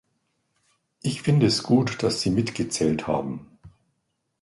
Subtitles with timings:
[1.03, 3.51] Ich finde es gut, dass Sie mitgezählt haben.